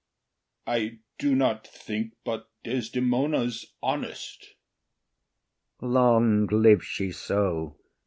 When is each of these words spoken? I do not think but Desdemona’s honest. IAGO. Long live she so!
I 0.65 0.97
do 1.19 1.35
not 1.35 1.67
think 1.67 2.13
but 2.25 2.49
Desdemona’s 2.63 3.67
honest. 3.83 4.47
IAGO. 5.79 5.91
Long 5.93 6.47
live 6.47 6.83
she 6.83 7.11
so! 7.11 7.77